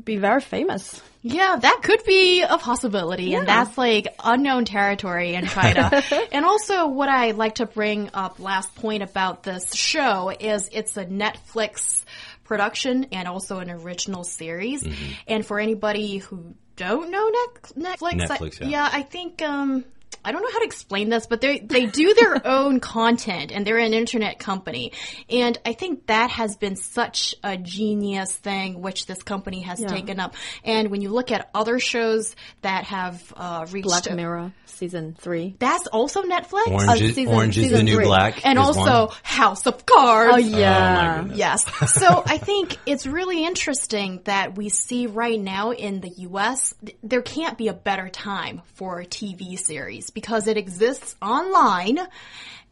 be 0.03 0.17
very 0.17 0.41
famous. 0.41 1.01
Yeah, 1.22 1.55
that 1.55 1.79
could 1.84 2.03
be 2.05 2.43
a 2.43 2.57
possibility, 2.57 3.34
and 3.34 3.48
that's 3.48 3.77
like 3.77 4.07
unknown 4.24 4.65
territory 4.65 5.34
in 5.34 5.48
China. 5.48 6.03
and 6.31 6.45
also, 6.45 6.88
what 6.88 7.10
I 7.10 7.31
like 7.31 7.55
to 7.55 7.65
bring 7.65 8.12
up 8.13 8.39
last 8.39 8.75
point 8.75 9.01
about 9.01 9.43
this 9.43 9.74
show 9.74 10.29
is 10.29 10.69
it's 10.72 10.98
a 10.98 11.05
Netflix 11.05 12.03
production 12.43 13.07
and 13.12 13.27
also 13.27 13.60
an 13.60 13.72
original 13.72 14.24
series. 14.24 14.88
And 15.27 15.45
for 15.45 15.60
anybody 15.60 16.17
who 16.17 16.53
don't 16.75 17.10
know 17.10 17.31
Netflix, 17.75 18.27
Netflix, 18.27 18.63
I, 18.63 18.67
yeah. 18.67 18.89
I 18.91 19.01
think 19.01 19.41
um, 19.41 19.84
I 20.25 20.32
don't 20.32 20.41
know 20.41 20.50
how 20.51 20.60
to 20.60 20.65
explain 20.65 21.10
this, 21.10 21.27
but 21.27 21.39
they 21.41 21.60
they 21.60 21.86
do 21.86 22.13
their 22.13 22.46
own 22.48 22.79
content 22.79 23.51
and 23.51 23.65
they're 23.65 23.77
an 23.77 23.94
internet 23.94 24.39
company. 24.39 24.91
And 25.29 25.58
I 25.65 25.74
think 25.74 26.08
that 26.08 26.32
has 26.32 26.58
been 26.58 26.75
such 26.75 27.36
a 27.44 27.58
genius 27.58 28.36
thing 28.36 28.82
which 28.82 29.05
this 29.05 29.24
company 29.24 29.62
has 29.62 29.79
Yeah. 29.79 29.88
taken 29.88 30.20
up. 30.20 30.36
And 30.63 30.89
when 30.91 31.01
you 31.01 31.10
look 31.10 31.32
at 31.32 31.50
other 31.53 31.79
shows 31.79 32.36
that 32.62 32.86
have 32.86 33.34
uh, 33.38 33.65
reached 33.72 33.88
Black 33.88 34.12
Mirror 34.12 34.51
season 34.65 35.15
three. 35.17 35.55
that's 35.60 35.88
also 35.88 36.24
Netflix. 36.24 36.67
Orange, 36.67 37.01
is, 37.01 37.15
season- 37.15 37.34
Orange 37.34 37.58
is 37.58 37.72
the 37.72 37.82
new 37.84 37.96
three. 37.96 38.05
black. 38.05 38.46
and 38.46 38.60
also 38.60 39.05
one. 39.08 39.15
House 39.24 39.65
of 39.67 39.86
Cards. 39.86 40.34
Oh 40.34 40.38
yeah. 40.38 41.20
goodness. 41.22 41.38
Yes. 41.38 41.65
So 42.05 42.24
I 42.25 42.38
think 42.39 42.77
it's 42.86 43.08
really 43.08 43.46
interesting 43.46 44.22
that 44.25 44.58
we 44.58 44.70
see 44.70 45.08
right 45.08 45.39
now 45.39 45.72
in 45.72 46.01
the 46.01 46.10
US, 46.29 46.74
th- 46.86 46.98
there 47.03 47.22
can't 47.22 47.58
be 47.58 47.67
a 47.70 47.74
better 47.74 48.10
time 48.10 48.62
for 48.74 49.00
a 49.00 49.05
TV 49.05 49.58
series 49.58 50.10
because 50.15 50.48
it 50.48 50.57
exists 50.57 51.15
online 51.22 52.00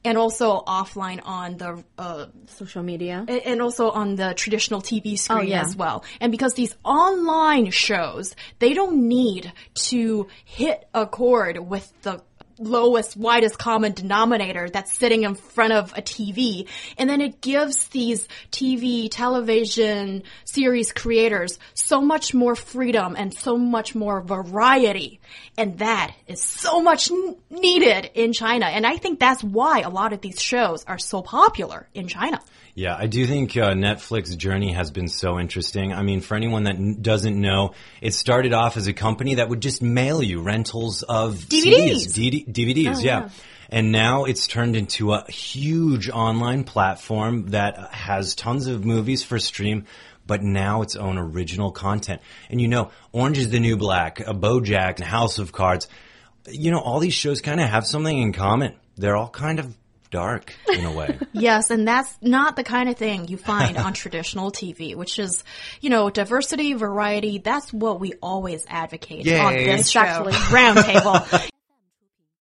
and 0.05 0.17
also 0.17 0.61
offline 0.67 1.21
on 1.23 1.57
the, 1.57 1.83
uh, 1.97 2.25
Social 2.47 2.83
media. 2.83 3.25
and 3.27 3.61
also 3.61 3.89
on 3.91 4.15
the 4.15 4.33
traditional 4.33 4.81
TV 4.81 5.17
screen 5.17 5.47
yeah. 5.49 5.61
as 5.61 5.75
well. 5.75 6.03
And 6.19 6.31
because 6.31 6.55
these 6.55 6.75
online 6.83 7.71
shows, 7.71 8.35
they 8.59 8.73
don't 8.73 9.07
need 9.07 9.51
to 9.75 10.27
hit 10.43 10.87
a 10.93 11.05
chord 11.05 11.57
with 11.57 11.93
the 12.01 12.21
lowest, 12.57 13.17
widest 13.17 13.57
common 13.57 13.93
denominator 13.93 14.69
that's 14.69 14.97
sitting 14.97 15.23
in 15.23 15.35
front 15.35 15.73
of 15.73 15.91
a 15.97 16.01
TV. 16.01 16.67
And 16.97 17.09
then 17.09 17.21
it 17.21 17.41
gives 17.41 17.87
these 17.89 18.27
TV, 18.51 19.09
television 19.11 20.23
series 20.45 20.91
creators 20.91 21.59
so 21.73 22.01
much 22.01 22.33
more 22.33 22.55
freedom 22.55 23.15
and 23.17 23.33
so 23.33 23.57
much 23.57 23.95
more 23.95 24.21
variety. 24.21 25.19
And 25.57 25.79
that 25.79 26.13
is 26.27 26.41
so 26.41 26.81
much 26.81 27.11
needed 27.49 28.11
in 28.13 28.33
China. 28.33 28.65
And 28.65 28.85
I 28.85 28.97
think 28.97 29.19
that's 29.19 29.43
why 29.43 29.81
a 29.81 29.89
lot 29.89 30.13
of 30.13 30.21
these 30.21 30.41
shows 30.41 30.83
are 30.85 30.99
so 30.99 31.21
popular 31.21 31.87
in 31.93 32.07
China. 32.07 32.41
Yeah, 32.75 32.95
I 32.97 33.05
do 33.05 33.27
think 33.27 33.55
uh, 33.55 33.73
Netflix 33.73 34.35
journey 34.35 34.73
has 34.73 34.89
been 34.89 35.07
so 35.07 35.39
interesting. 35.39 35.93
I 35.93 36.01
mean, 36.01 36.21
for 36.21 36.33
anyone 36.35 36.63
that 36.63 36.75
n- 36.75 36.97
doesn't 37.01 37.39
know, 37.39 37.73
it 38.01 38.15
started 38.15 38.51
off 38.51 38.77
as 38.77 38.87
a 38.87 38.93
company 38.93 39.35
that 39.35 39.47
would 39.47 39.61
just 39.61 39.83
mail 39.83 40.23
you 40.23 40.41
rentals 40.41 41.03
of 41.03 41.35
DVDs. 41.35 42.07
CDs, 42.07 42.13
D- 42.13 42.45
DVDs, 42.49 43.03
yeah. 43.03 43.29
And 43.69 43.91
now 43.91 44.25
it's 44.25 44.47
turned 44.47 44.75
into 44.75 45.13
a 45.13 45.29
huge 45.31 46.09
online 46.09 46.63
platform 46.63 47.47
that 47.51 47.77
has 47.93 48.33
tons 48.33 48.65
of 48.67 48.83
movies 48.83 49.23
for 49.23 49.37
stream, 49.37 49.85
but 50.25 50.41
now 50.41 50.81
its 50.81 50.95
own 50.95 51.17
original 51.19 51.71
content. 51.71 52.21
And 52.49 52.59
you 52.59 52.67
know, 52.67 52.89
Orange 53.11 53.37
is 53.37 53.49
the 53.51 53.59
New 53.59 53.77
Black, 53.77 54.19
a 54.19 54.33
BoJack, 54.33 54.95
and 54.95 55.05
House 55.05 55.37
of 55.37 55.51
Cards. 55.51 55.87
You 56.49 56.71
know, 56.71 56.79
all 56.79 56.99
these 56.99 57.13
shows 57.13 57.39
kind 57.41 57.59
of 57.61 57.69
have 57.69 57.85
something 57.85 58.17
in 58.17 58.33
common. 58.33 58.73
They're 58.95 59.15
all 59.15 59.29
kind 59.29 59.59
of 59.59 59.75
dark 60.13 60.53
in 60.71 60.85
a 60.85 60.91
way. 60.91 61.19
Yes, 61.33 61.71
and 61.71 61.85
that's 61.87 62.15
not 62.21 62.55
the 62.55 62.63
kind 62.63 62.87
of 62.89 62.95
thing 62.95 63.27
you 63.27 63.37
find 63.37 63.75
on 63.75 63.93
traditional 64.03 64.51
TV, 64.51 64.95
which 64.95 65.17
is, 65.17 65.43
you 65.81 65.89
know, 65.89 66.09
diversity, 66.09 66.73
variety. 66.73 67.39
That's 67.39 67.73
what 67.73 67.99
we 67.99 68.13
always 68.21 68.65
advocate 68.69 69.27
on 69.27 69.53
this 69.53 69.89
show, 69.89 70.01
Exactly. 70.27 70.33
Roundtable. 70.33 71.49